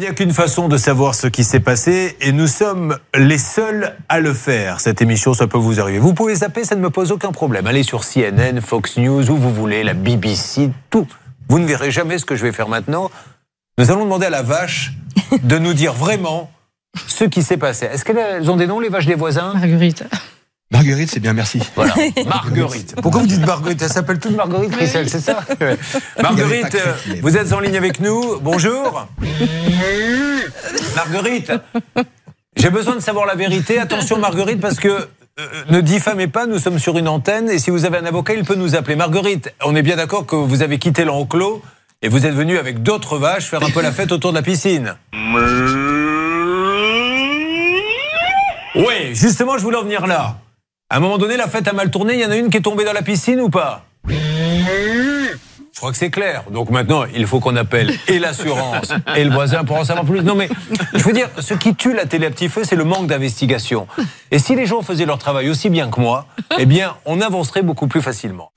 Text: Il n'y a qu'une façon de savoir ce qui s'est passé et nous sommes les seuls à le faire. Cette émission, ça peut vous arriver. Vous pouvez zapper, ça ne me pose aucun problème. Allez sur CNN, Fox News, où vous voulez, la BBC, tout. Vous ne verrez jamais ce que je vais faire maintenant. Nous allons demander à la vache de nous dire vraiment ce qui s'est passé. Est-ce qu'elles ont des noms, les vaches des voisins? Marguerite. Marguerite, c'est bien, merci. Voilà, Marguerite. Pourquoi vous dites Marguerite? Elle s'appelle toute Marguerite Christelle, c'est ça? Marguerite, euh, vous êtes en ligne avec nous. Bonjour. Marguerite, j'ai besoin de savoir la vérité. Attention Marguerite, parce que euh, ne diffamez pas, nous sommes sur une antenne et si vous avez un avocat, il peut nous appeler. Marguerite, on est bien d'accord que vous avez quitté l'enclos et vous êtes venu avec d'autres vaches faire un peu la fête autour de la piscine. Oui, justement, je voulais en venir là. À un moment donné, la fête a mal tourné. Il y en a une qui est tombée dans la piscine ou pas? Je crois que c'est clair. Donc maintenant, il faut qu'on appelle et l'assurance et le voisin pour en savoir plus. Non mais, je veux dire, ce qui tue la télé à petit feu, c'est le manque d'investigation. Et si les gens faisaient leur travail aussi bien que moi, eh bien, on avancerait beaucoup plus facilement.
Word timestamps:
Il 0.00 0.04
n'y 0.04 0.08
a 0.08 0.14
qu'une 0.14 0.32
façon 0.32 0.68
de 0.68 0.78
savoir 0.78 1.14
ce 1.14 1.26
qui 1.26 1.44
s'est 1.44 1.60
passé 1.60 2.16
et 2.22 2.32
nous 2.32 2.46
sommes 2.46 2.96
les 3.14 3.36
seuls 3.36 3.98
à 4.08 4.18
le 4.20 4.32
faire. 4.32 4.80
Cette 4.80 5.02
émission, 5.02 5.34
ça 5.34 5.46
peut 5.46 5.58
vous 5.58 5.78
arriver. 5.78 5.98
Vous 5.98 6.14
pouvez 6.14 6.36
zapper, 6.36 6.64
ça 6.64 6.74
ne 6.74 6.80
me 6.80 6.88
pose 6.88 7.12
aucun 7.12 7.32
problème. 7.32 7.66
Allez 7.66 7.82
sur 7.82 8.00
CNN, 8.06 8.62
Fox 8.62 8.96
News, 8.96 9.30
où 9.30 9.36
vous 9.36 9.52
voulez, 9.52 9.84
la 9.84 9.92
BBC, 9.92 10.70
tout. 10.88 11.06
Vous 11.50 11.58
ne 11.58 11.66
verrez 11.66 11.90
jamais 11.90 12.16
ce 12.16 12.24
que 12.24 12.34
je 12.34 12.42
vais 12.46 12.52
faire 12.52 12.70
maintenant. 12.70 13.10
Nous 13.76 13.90
allons 13.90 14.04
demander 14.04 14.24
à 14.24 14.30
la 14.30 14.40
vache 14.40 14.94
de 15.42 15.58
nous 15.58 15.74
dire 15.74 15.92
vraiment 15.92 16.50
ce 17.06 17.24
qui 17.24 17.42
s'est 17.42 17.58
passé. 17.58 17.84
Est-ce 17.84 18.06
qu'elles 18.06 18.50
ont 18.50 18.56
des 18.56 18.66
noms, 18.66 18.80
les 18.80 18.88
vaches 18.88 19.04
des 19.04 19.14
voisins? 19.16 19.52
Marguerite. 19.52 20.04
Marguerite, 20.80 21.10
c'est 21.10 21.20
bien, 21.20 21.34
merci. 21.34 21.60
Voilà, 21.76 21.94
Marguerite. 22.26 22.94
Pourquoi 23.02 23.20
vous 23.20 23.26
dites 23.26 23.44
Marguerite? 23.44 23.82
Elle 23.82 23.88
s'appelle 23.90 24.18
toute 24.18 24.34
Marguerite 24.34 24.70
Christelle, 24.70 25.10
c'est 25.10 25.20
ça? 25.20 25.40
Marguerite, 26.22 26.74
euh, 26.74 26.94
vous 27.20 27.36
êtes 27.36 27.52
en 27.52 27.60
ligne 27.60 27.76
avec 27.76 28.00
nous. 28.00 28.40
Bonjour. 28.40 29.06
Marguerite, 30.96 31.52
j'ai 32.56 32.70
besoin 32.70 32.94
de 32.96 33.00
savoir 33.00 33.26
la 33.26 33.34
vérité. 33.34 33.78
Attention 33.78 34.18
Marguerite, 34.18 34.58
parce 34.58 34.78
que 34.78 34.88
euh, 34.88 35.46
ne 35.68 35.82
diffamez 35.82 36.28
pas, 36.28 36.46
nous 36.46 36.58
sommes 36.58 36.78
sur 36.78 36.96
une 36.96 37.08
antenne 37.08 37.50
et 37.50 37.58
si 37.58 37.68
vous 37.68 37.84
avez 37.84 37.98
un 37.98 38.06
avocat, 38.06 38.32
il 38.32 38.44
peut 38.44 38.54
nous 38.54 38.74
appeler. 38.74 38.96
Marguerite, 38.96 39.52
on 39.62 39.76
est 39.76 39.82
bien 39.82 39.96
d'accord 39.96 40.24
que 40.24 40.36
vous 40.36 40.62
avez 40.62 40.78
quitté 40.78 41.04
l'enclos 41.04 41.60
et 42.00 42.08
vous 42.08 42.24
êtes 42.24 42.34
venu 42.34 42.56
avec 42.56 42.82
d'autres 42.82 43.18
vaches 43.18 43.44
faire 43.44 43.62
un 43.62 43.70
peu 43.70 43.82
la 43.82 43.92
fête 43.92 44.12
autour 44.12 44.30
de 44.32 44.36
la 44.36 44.42
piscine. 44.42 44.94
Oui, 48.76 49.14
justement, 49.14 49.58
je 49.58 49.62
voulais 49.62 49.76
en 49.76 49.82
venir 49.82 50.06
là. 50.06 50.36
À 50.92 50.96
un 50.96 51.00
moment 51.00 51.18
donné, 51.18 51.36
la 51.36 51.46
fête 51.46 51.68
a 51.68 51.72
mal 51.72 51.88
tourné. 51.88 52.14
Il 52.14 52.20
y 52.20 52.24
en 52.24 52.32
a 52.32 52.36
une 52.36 52.50
qui 52.50 52.56
est 52.56 52.62
tombée 52.62 52.84
dans 52.84 52.92
la 52.92 53.02
piscine 53.02 53.40
ou 53.40 53.48
pas? 53.48 53.84
Je 54.08 55.76
crois 55.76 55.92
que 55.92 55.96
c'est 55.96 56.10
clair. 56.10 56.42
Donc 56.50 56.70
maintenant, 56.70 57.04
il 57.14 57.28
faut 57.28 57.38
qu'on 57.38 57.54
appelle 57.54 57.94
et 58.08 58.18
l'assurance 58.18 58.92
et 59.16 59.22
le 59.22 59.30
voisin 59.30 59.62
pour 59.62 59.76
en 59.76 59.84
savoir 59.84 60.04
plus. 60.04 60.22
Non 60.22 60.34
mais, 60.34 60.48
je 60.92 61.02
veux 61.04 61.12
dire, 61.12 61.28
ce 61.38 61.54
qui 61.54 61.76
tue 61.76 61.94
la 61.94 62.06
télé 62.06 62.26
à 62.26 62.30
petit 62.30 62.48
feu, 62.48 62.62
c'est 62.64 62.74
le 62.74 62.82
manque 62.82 63.06
d'investigation. 63.06 63.86
Et 64.32 64.40
si 64.40 64.56
les 64.56 64.66
gens 64.66 64.82
faisaient 64.82 65.06
leur 65.06 65.18
travail 65.18 65.48
aussi 65.48 65.70
bien 65.70 65.88
que 65.90 66.00
moi, 66.00 66.26
eh 66.58 66.66
bien, 66.66 66.96
on 67.06 67.20
avancerait 67.20 67.62
beaucoup 67.62 67.86
plus 67.86 68.02
facilement. 68.02 68.50